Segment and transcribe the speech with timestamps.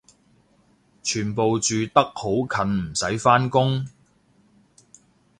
[1.03, 3.85] 全部住得好近唔使返工？